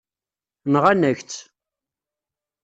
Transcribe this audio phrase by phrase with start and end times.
[0.71, 1.39] Nɣan-ak-tt.